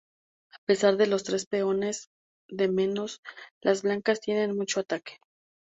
A 0.51 0.57
pesar 0.65 0.97
de 0.97 1.05
los 1.05 1.23
tres 1.23 1.45
peones 1.45 2.09
de 2.49 2.67
menos, 2.67 3.21
las 3.61 3.83
blancas 3.83 4.19
tienen 4.19 4.55
mucho 4.57 4.79
ataque. 4.79 5.19